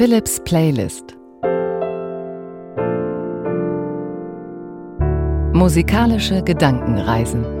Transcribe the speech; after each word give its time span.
Philips 0.00 0.40
Playlist. 0.40 1.14
Musikalische 5.52 6.42
Gedankenreisen 6.42 7.59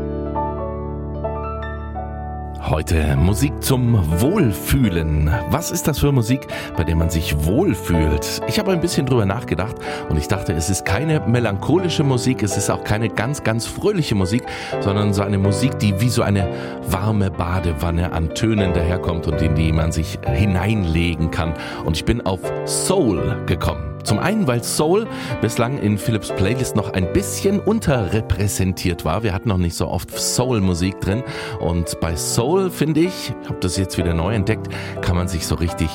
Heute 2.62 3.16
Musik 3.16 3.62
zum 3.62 4.20
Wohlfühlen. 4.20 5.30
Was 5.48 5.70
ist 5.70 5.88
das 5.88 5.98
für 5.98 6.12
Musik, 6.12 6.46
bei 6.76 6.84
der 6.84 6.94
man 6.94 7.08
sich 7.08 7.44
wohlfühlt? 7.44 8.42
Ich 8.48 8.58
habe 8.58 8.72
ein 8.72 8.80
bisschen 8.80 9.06
drüber 9.06 9.24
nachgedacht 9.24 9.76
und 10.08 10.18
ich 10.18 10.28
dachte, 10.28 10.52
es 10.52 10.68
ist 10.68 10.84
keine 10.84 11.20
melancholische 11.20 12.04
Musik, 12.04 12.42
es 12.42 12.56
ist 12.56 12.70
auch 12.70 12.84
keine 12.84 13.08
ganz, 13.08 13.42
ganz 13.42 13.66
fröhliche 13.66 14.14
Musik, 14.14 14.44
sondern 14.80 15.14
so 15.14 15.22
eine 15.22 15.38
Musik, 15.38 15.78
die 15.78 16.00
wie 16.00 16.10
so 16.10 16.22
eine 16.22 16.48
warme 16.88 17.30
Badewanne 17.30 18.12
an 18.12 18.34
Tönen 18.34 18.74
daherkommt 18.74 19.26
und 19.26 19.40
in 19.40 19.54
die 19.54 19.72
man 19.72 19.90
sich 19.90 20.18
hineinlegen 20.24 21.30
kann. 21.30 21.54
Und 21.84 21.96
ich 21.96 22.04
bin 22.04 22.24
auf 22.24 22.40
Soul 22.66 23.42
gekommen. 23.46 23.89
Zum 24.04 24.18
einen, 24.18 24.46
weil 24.46 24.62
Soul 24.62 25.06
bislang 25.40 25.78
in 25.78 25.98
Philips 25.98 26.32
Playlist 26.32 26.76
noch 26.76 26.92
ein 26.92 27.12
bisschen 27.12 27.60
unterrepräsentiert 27.60 29.04
war. 29.04 29.22
Wir 29.22 29.32
hatten 29.32 29.48
noch 29.48 29.58
nicht 29.58 29.76
so 29.76 29.88
oft 29.88 30.10
Soul-Musik 30.10 31.00
drin. 31.00 31.22
Und 31.60 32.00
bei 32.00 32.16
Soul, 32.16 32.70
finde 32.70 33.00
ich, 33.00 33.32
ich 33.42 33.48
habe 33.48 33.60
das 33.60 33.76
jetzt 33.76 33.98
wieder 33.98 34.14
neu 34.14 34.34
entdeckt, 34.34 34.68
kann 35.00 35.16
man 35.16 35.28
sich 35.28 35.46
so 35.46 35.54
richtig 35.54 35.88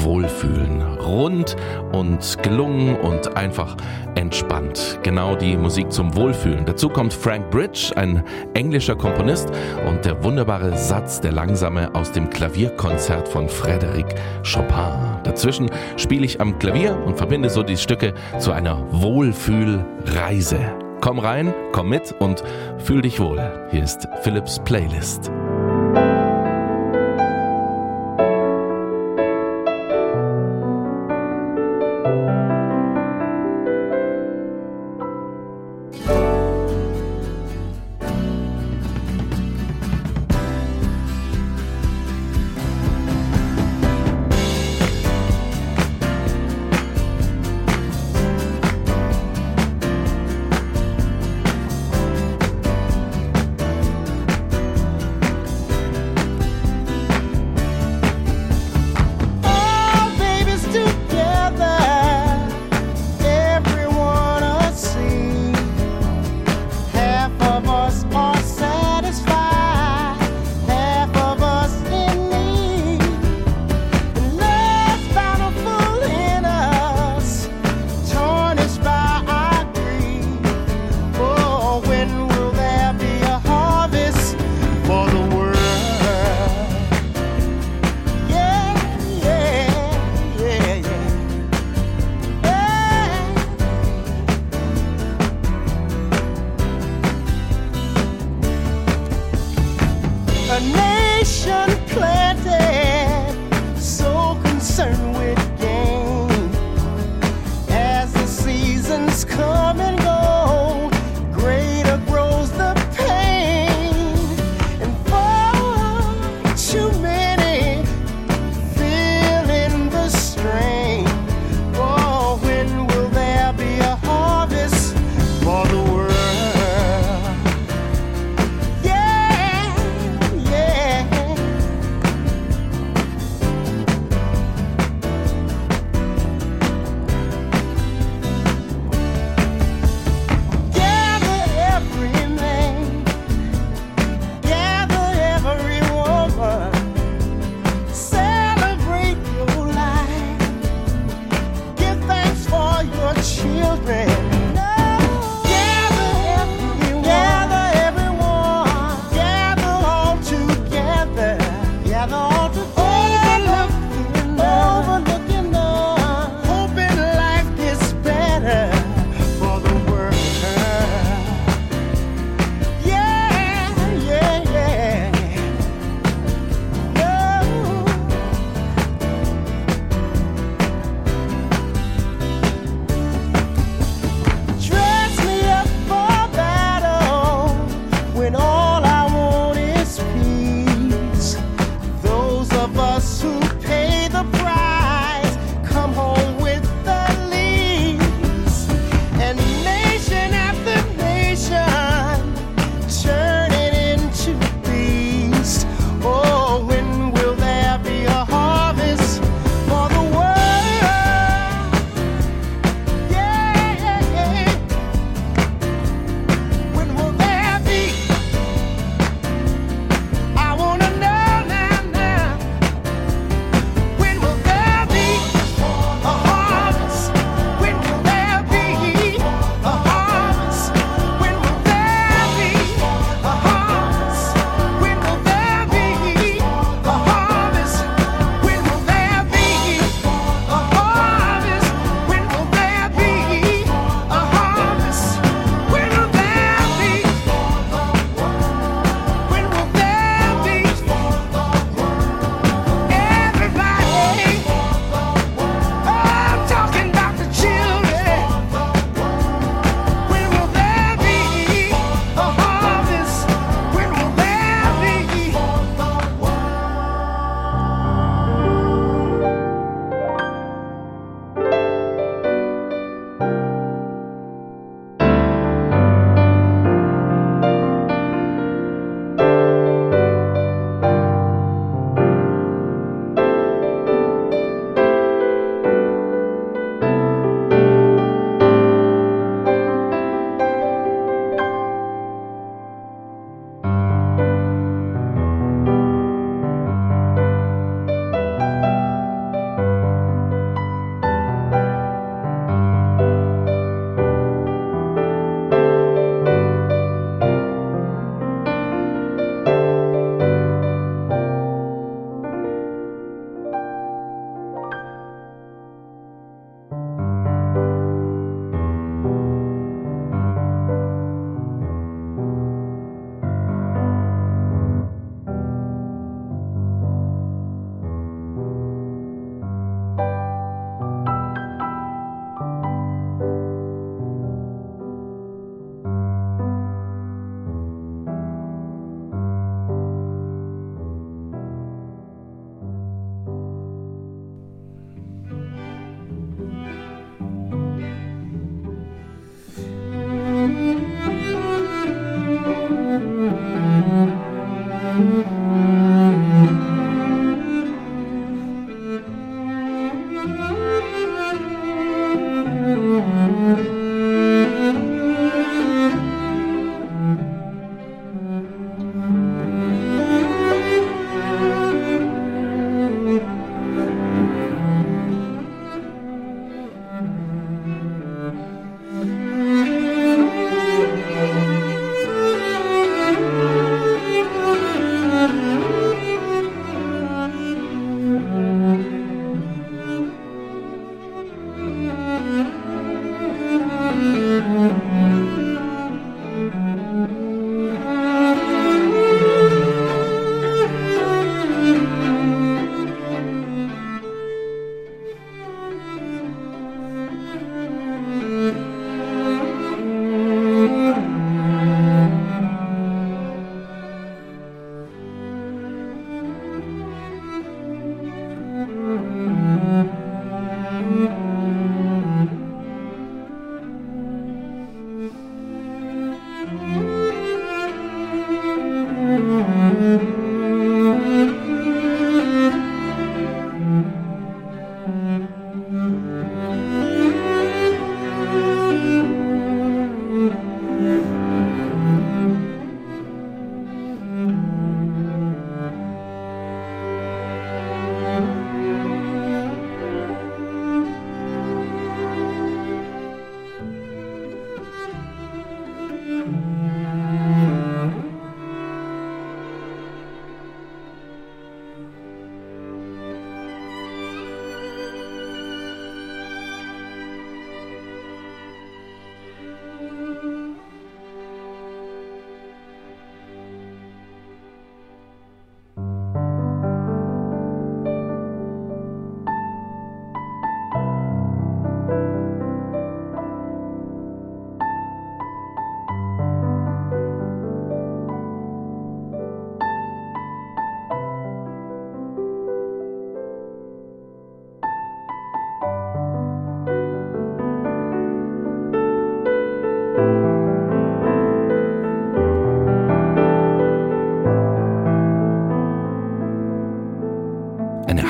wohlfühlen. 0.00 0.82
Rund 0.98 1.56
und 1.92 2.42
gelungen 2.42 2.96
und 2.96 3.36
einfach 3.36 3.76
entspannt. 4.14 4.98
Genau 5.02 5.36
die 5.36 5.56
Musik 5.56 5.92
zum 5.92 6.14
Wohlfühlen. 6.16 6.64
Dazu 6.64 6.88
kommt 6.88 7.12
Frank 7.12 7.50
Bridge, 7.50 7.92
ein 7.96 8.24
englischer 8.54 8.96
Komponist 8.96 9.50
und 9.86 10.04
der 10.04 10.22
wunderbare 10.24 10.76
Satz, 10.76 11.20
der 11.20 11.32
langsame 11.32 11.94
aus 11.94 12.12
dem 12.12 12.30
Klavierkonzert 12.30 13.28
von 13.28 13.48
Frédéric 13.48 14.14
Chopin. 14.42 15.20
Dazwischen 15.24 15.70
spiele 15.96 16.24
ich 16.24 16.40
am 16.40 16.58
Klavier 16.58 16.98
und 17.04 17.16
verbinde 17.16 17.50
so 17.50 17.62
die 17.62 17.76
Stücke 17.76 18.14
zu 18.38 18.52
einer 18.52 18.86
Wohlfühlreise. 18.92 20.58
Komm 21.00 21.18
rein, 21.18 21.52
komm 21.72 21.88
mit 21.88 22.14
und 22.20 22.44
fühl 22.78 23.02
dich 23.02 23.18
wohl. 23.18 23.68
Hier 23.70 23.82
ist 23.82 24.06
Philips 24.22 24.60
Playlist. 24.60 25.32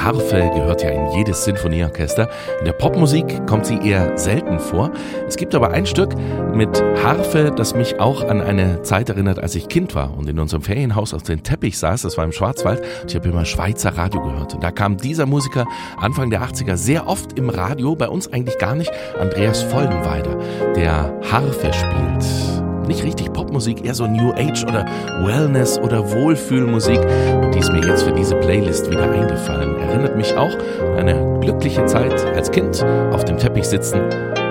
Harfe 0.04 0.50
gehört 0.54 0.82
ja 0.82 0.90
in 0.90 1.10
jedes 1.16 1.44
Sinfonieorchester. 1.44 2.28
In 2.58 2.64
der 2.64 2.72
Popmusik 2.72 3.46
kommt 3.46 3.66
sie 3.66 3.78
eher 3.78 4.18
selten 4.18 4.58
vor. 4.58 4.90
Es 5.28 5.36
gibt 5.36 5.54
aber 5.54 5.70
ein 5.70 5.86
Stück 5.86 6.14
mit 6.52 6.82
Harfe, 7.02 7.52
das 7.54 7.74
mich 7.74 8.00
auch 8.00 8.24
an 8.24 8.40
eine 8.40 8.82
Zeit 8.82 9.08
erinnert, 9.08 9.38
als 9.38 9.54
ich 9.54 9.68
Kind 9.68 9.94
war 9.94 10.16
und 10.16 10.28
in 10.28 10.38
unserem 10.38 10.62
Ferienhaus 10.62 11.14
auf 11.14 11.22
dem 11.22 11.42
Teppich 11.42 11.78
saß. 11.78 12.02
Das 12.02 12.18
war 12.18 12.24
im 12.24 12.32
Schwarzwald. 12.32 12.82
Ich 13.06 13.14
habe 13.14 13.28
immer 13.28 13.44
Schweizer 13.44 13.96
Radio 13.96 14.22
gehört. 14.22 14.54
Und 14.54 14.62
da 14.62 14.70
kam 14.70 14.96
dieser 14.96 15.26
Musiker 15.26 15.66
Anfang 15.96 16.30
der 16.30 16.42
80er 16.42 16.76
sehr 16.76 17.06
oft 17.06 17.38
im 17.38 17.48
Radio, 17.48 17.94
bei 17.94 18.08
uns 18.08 18.32
eigentlich 18.32 18.58
gar 18.58 18.74
nicht, 18.74 18.90
Andreas 19.20 19.62
Vollenweider, 19.62 20.38
der 20.74 21.12
Harfe 21.30 21.72
spielt 21.72 22.51
nicht 22.86 23.04
richtig 23.04 23.32
Popmusik, 23.32 23.84
eher 23.84 23.94
so 23.94 24.06
New 24.06 24.32
Age 24.32 24.64
oder 24.64 24.84
Wellness 25.24 25.78
oder 25.78 26.10
Wohlfühlmusik. 26.12 27.00
Und 27.42 27.54
die 27.54 27.58
ist 27.58 27.72
mir 27.72 27.84
jetzt 27.86 28.02
für 28.02 28.12
diese 28.12 28.36
Playlist 28.36 28.90
wieder 28.90 29.10
eingefallen. 29.10 29.76
Erinnert 29.76 30.16
mich 30.16 30.36
auch 30.36 30.52
an 30.96 31.08
eine 31.08 31.40
glückliche 31.40 31.84
Zeit 31.86 32.24
als 32.34 32.50
Kind 32.50 32.82
auf 33.12 33.24
dem 33.24 33.38
Teppich 33.38 33.64
sitzen 33.64 34.00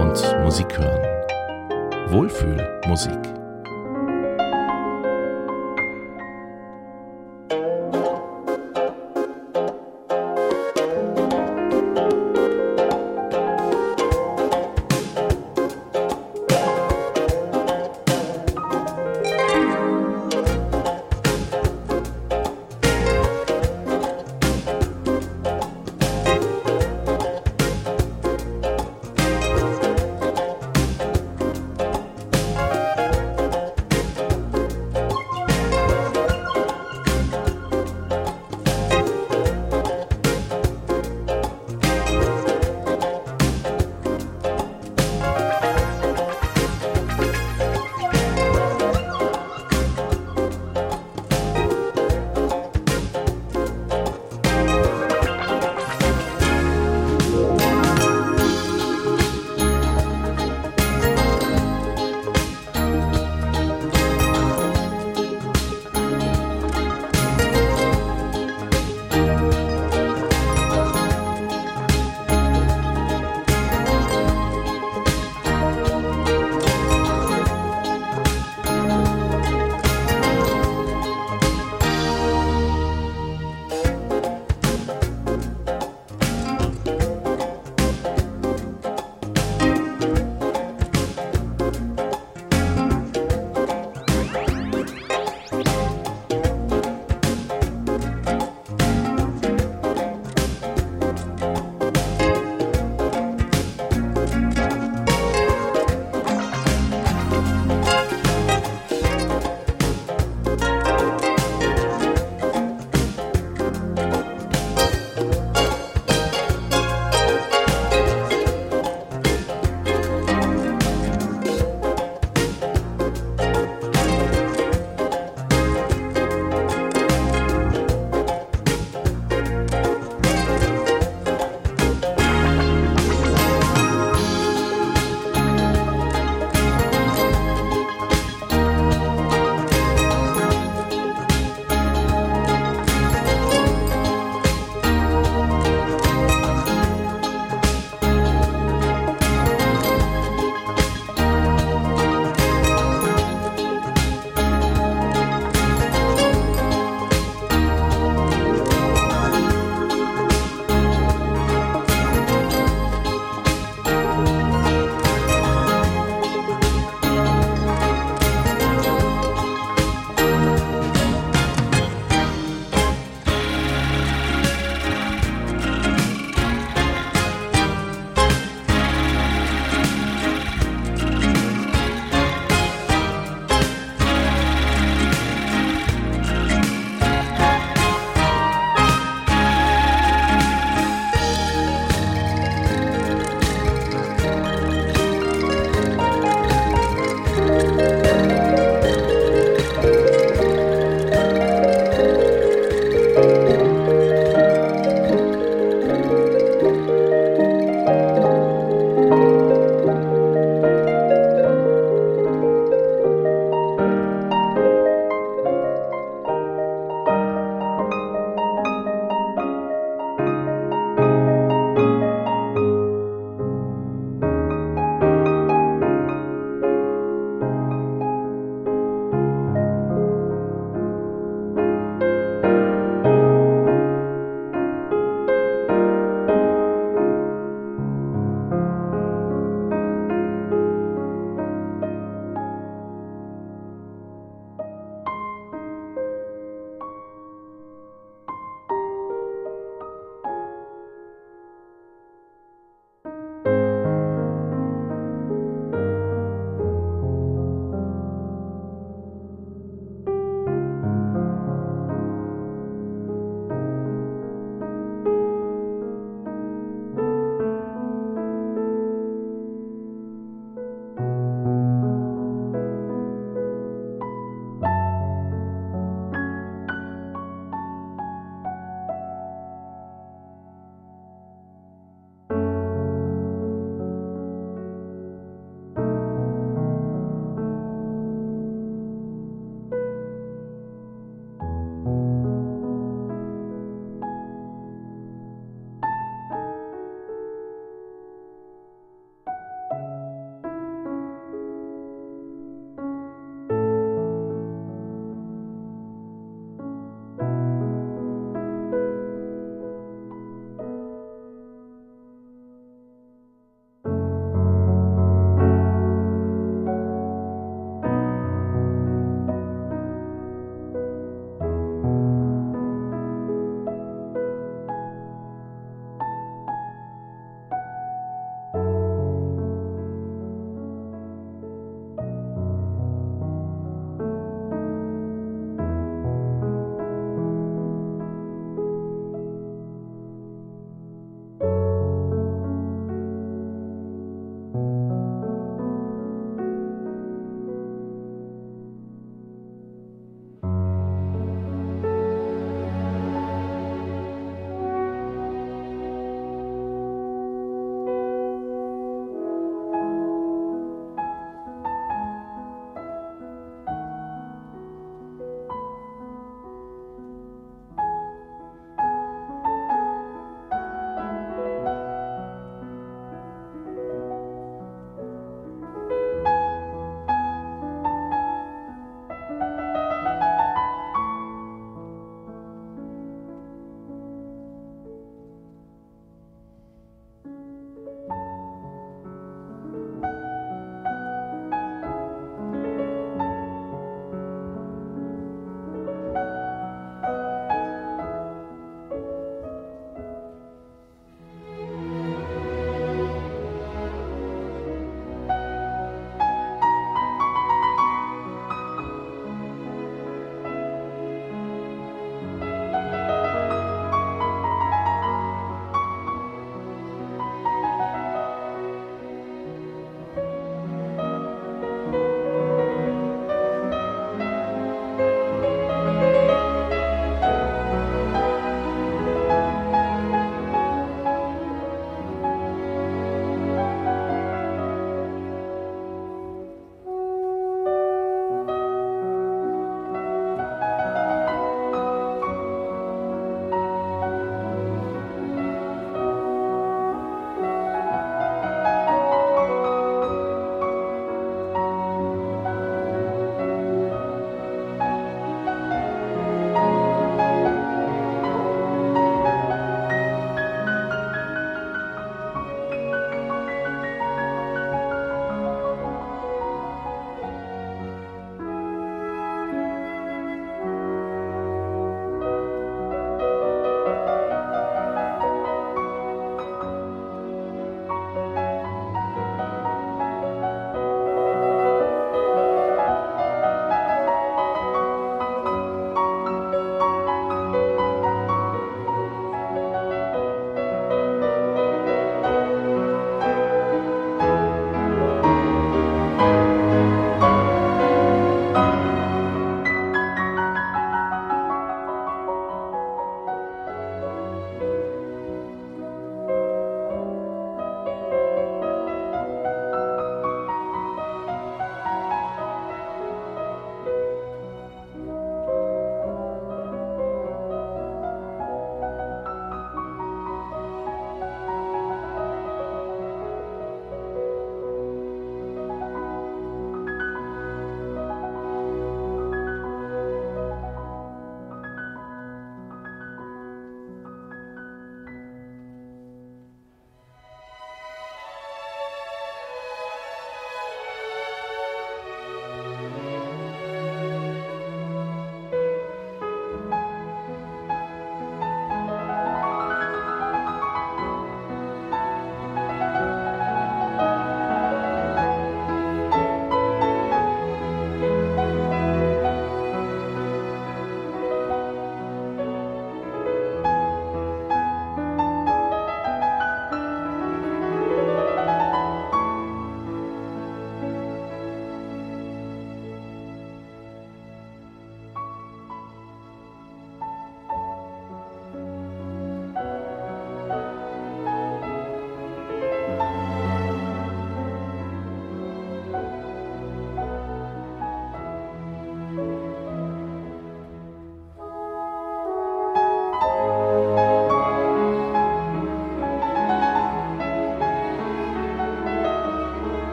und 0.00 0.36
Musik 0.42 0.78
hören. 0.78 1.00
Wohlfühlmusik. 2.08 3.41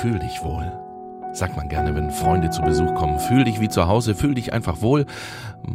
Fühl 0.00 0.18
dich 0.18 0.42
wohl. 0.42 0.72
Sagt 1.32 1.56
man 1.56 1.68
gerne, 1.68 1.94
wenn 1.94 2.10
Freunde 2.10 2.50
zu 2.50 2.62
Besuch 2.62 2.94
kommen. 2.94 3.18
Fühl 3.18 3.44
dich 3.44 3.60
wie 3.60 3.68
zu 3.68 3.86
Hause, 3.86 4.14
fühl 4.14 4.34
dich 4.34 4.52
einfach 4.52 4.80
wohl. 4.80 5.04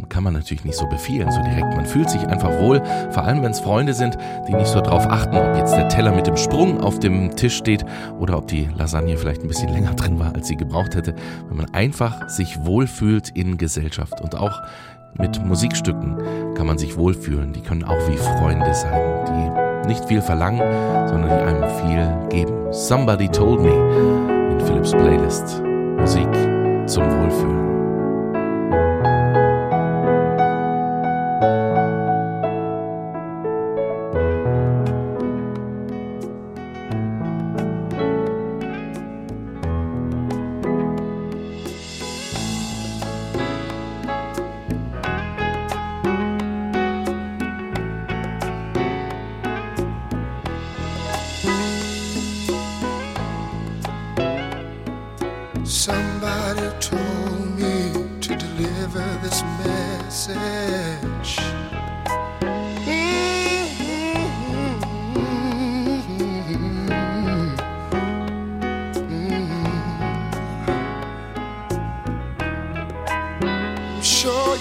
Kann 0.10 0.24
man 0.24 0.34
natürlich 0.34 0.66
nicht 0.66 0.78
so 0.78 0.88
befehlen, 0.88 1.32
so 1.32 1.42
direkt. 1.44 1.76
Man 1.76 1.86
fühlt 1.86 2.10
sich 2.10 2.26
einfach 2.28 2.60
wohl, 2.60 2.82
vor 3.12 3.24
allem 3.24 3.44
wenn 3.44 3.52
es 3.52 3.60
Freunde 3.60 3.94
sind, 3.94 4.18
die 4.48 4.54
nicht 4.54 4.68
so 4.68 4.82
drauf 4.82 5.06
achten, 5.08 5.38
ob 5.38 5.56
jetzt 5.56 5.76
der 5.76 5.90
Teller 5.90 6.12
mit 6.12 6.26
dem 6.26 6.38
Sprung 6.38 6.82
auf 6.82 7.00
dem 7.00 7.36
Tisch 7.36 7.56
steht 7.56 7.86
oder 8.20 8.38
ob 8.38 8.48
die 8.48 8.68
Lasagne 8.78 9.16
vielleicht 9.18 9.44
ein 9.44 9.48
bisschen 9.48 9.70
länger 9.70 9.94
drin 9.94 10.20
war, 10.20 10.34
als 10.34 10.48
sie 10.48 10.56
gebraucht 10.56 10.96
hätte. 10.96 11.14
Wenn 11.50 11.58
man 11.58 11.74
einfach 11.74 12.30
sich 12.30 12.66
wohlfühlt 12.66 13.30
in 13.30 13.58
Gesellschaft 13.58 14.22
und 14.22 14.36
auch 14.36 14.62
mit 15.20 15.46
Musikstücken 15.46 16.56
kann 16.56 16.66
man 16.66 16.80
sich 16.80 16.98
wohlfühlen. 16.98 17.54
Die 17.54 17.62
können 17.62 17.84
auch 17.84 18.10
wie 18.10 18.18
Freunde 18.18 18.74
sein, 18.74 19.02
die 19.28 19.88
nicht 19.88 20.06
viel 20.06 20.22
verlangen, 20.22 21.08
sondern 21.08 21.30
die 21.30 21.46
einem 21.46 21.70
viel 21.70 22.30
geben. 22.30 22.63
Somebody 22.74 23.28
told 23.28 23.62
me 23.62 23.70
in 23.72 24.60
Philips 24.66 24.94
Playlist. 24.94 25.62
Musik 25.62 26.28
zum 26.88 27.04
Wohlfühlen. 27.04 27.73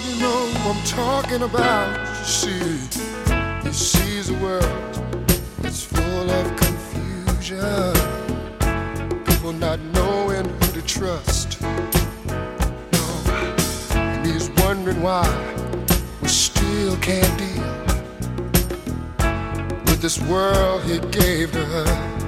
you 0.05 0.19
know 0.19 0.51
I'm 0.65 0.83
talking 0.85 1.43
about. 1.43 1.99
You 2.19 2.25
see, 2.25 2.77
he 3.63 3.73
sees 3.73 4.29
a 4.29 4.33
world 4.35 4.63
that's 5.59 5.83
full 5.83 6.29
of 6.29 6.55
confusion. 6.57 7.93
People 9.25 9.53
not 9.53 9.79
knowing 9.93 10.45
who 10.45 10.71
to 10.73 10.81
trust. 10.81 11.61
No, 11.61 13.05
and 13.95 14.25
he's 14.25 14.49
wondering 14.57 15.01
why 15.01 15.27
we 16.21 16.27
still 16.27 16.97
can't 16.97 17.37
deal 17.37 17.63
with 19.85 20.01
this 20.01 20.19
world 20.23 20.83
he 20.83 20.99
gave 21.11 21.51
to 21.53 21.63
us. 21.63 22.22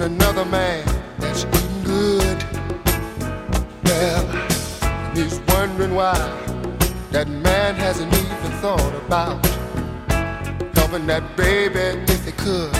and 0.00 0.14
another 0.14 0.44
man 0.46 0.84
that's 1.18 1.44
eating 1.44 1.84
good. 1.84 2.44
Well, 3.84 4.26
and 4.82 5.18
he's 5.18 5.40
wondering 5.48 5.94
why 5.94 6.14
that 7.10 7.28
man 7.28 7.74
hasn't 7.74 8.12
even 8.12 8.50
thought 8.62 8.94
about 9.06 9.44
helping 10.74 11.06
that 11.06 11.36
baby 11.36 12.02
if 12.12 12.24
he 12.24 12.32
could. 12.32 12.79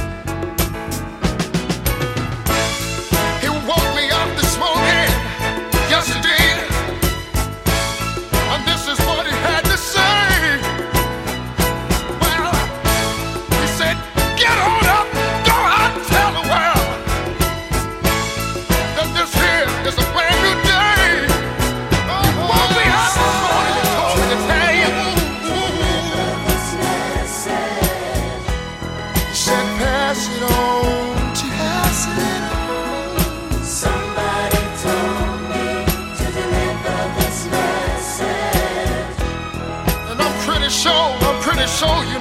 show 41.81 42.03
you 42.03 42.19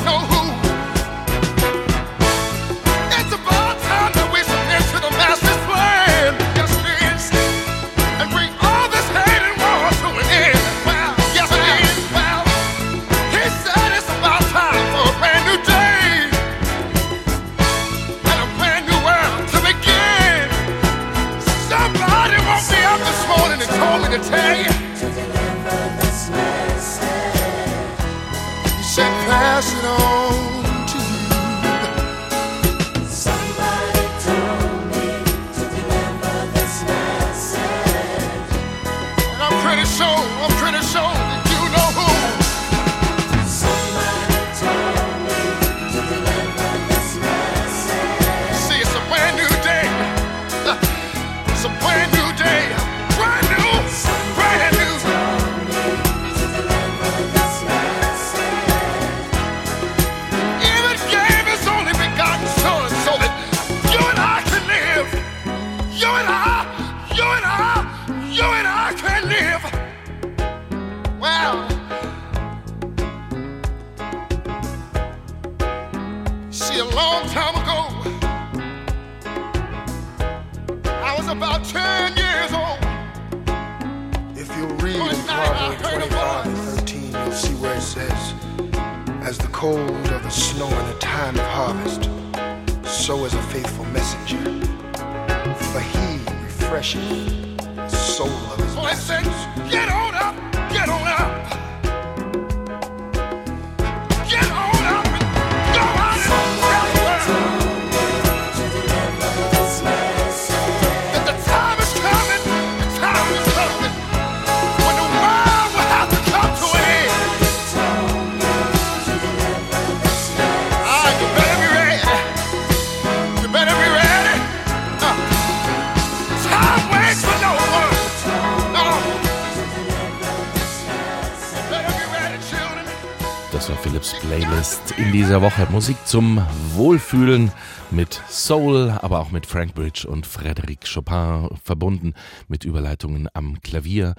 in 135.00 135.12
dieser 135.14 135.42
Woche. 135.42 135.66
Musik 135.72 135.96
zum 136.06 136.46
Wohlfühlen 136.74 137.54
mit 137.90 138.22
Soul, 138.30 138.92
aber 139.02 139.20
auch 139.20 139.32
mit 139.32 139.46
Frank 139.46 139.74
Bridge 139.74 140.06
und 140.08 140.28
Frédéric 140.28 140.94
Chopin 140.94 141.48
verbunden 141.64 142.14
mit 142.48 142.66
Überleitungen 142.66 143.30
am 143.34 143.62
Klavier 143.62 144.16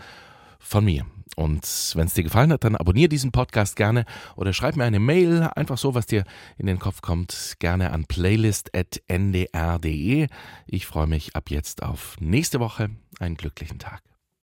von 0.59 0.87
mir. 0.87 1.05
Und 1.37 1.93
wenn 1.95 2.07
es 2.07 2.15
dir 2.15 2.25
gefallen 2.25 2.53
hat, 2.53 2.65
dann 2.65 2.77
abonniere 2.77 3.11
diesen 3.11 3.31
Podcast 3.31 3.77
gerne 3.77 4.05
oder 4.37 4.53
schreib 4.53 4.77
mir 4.77 4.85
eine 4.85 5.01
Mail, 5.01 5.51
einfach 5.55 5.79
so, 5.79 5.95
was 5.95 6.07
dir 6.07 6.25
in 6.57 6.67
den 6.67 6.79
Kopf 6.79 7.03
kommt, 7.03 7.57
gerne 7.59 7.93
an 7.93 8.07
playlist.ndr.de. 8.07 10.27
Ich 10.67 10.87
freue 10.87 11.07
mich 11.07 11.37
ab 11.37 11.51
jetzt 11.51 11.83
auf 11.83 12.17
nächste 12.21 12.59
Woche. 12.59 12.89
Einen 13.19 13.37
glücklichen 13.37 13.79
Tag. 13.79 14.01